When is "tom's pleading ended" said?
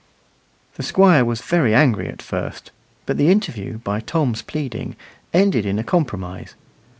3.99-5.63